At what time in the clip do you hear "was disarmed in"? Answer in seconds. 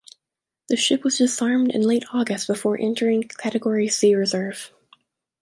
1.03-1.83